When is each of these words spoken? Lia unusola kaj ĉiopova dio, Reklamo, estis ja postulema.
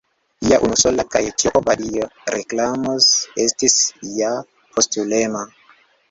Lia 0.43 0.57
unusola 0.67 1.03
kaj 1.15 1.19
ĉiopova 1.41 1.73
dio, 1.81 2.07
Reklamo, 2.35 2.93
estis 3.43 3.75
ja 4.21 4.31
postulema. 4.79 5.43